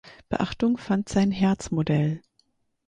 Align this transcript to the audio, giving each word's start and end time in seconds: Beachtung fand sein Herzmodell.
Beachtung 0.29 0.77
fand 0.79 1.09
sein 1.09 1.29
Herzmodell. 1.29 2.23